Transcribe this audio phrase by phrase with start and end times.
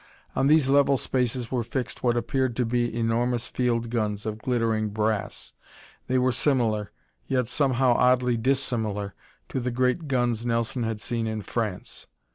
[0.35, 4.89] On these level spaces were fixed what appeared to be enormous field guns of glittering
[4.89, 5.53] brass.
[6.07, 6.91] They were similar,
[7.27, 9.13] yet somehow oddly dissimilar,
[9.49, 12.07] to the great guns Nelson had seen in France.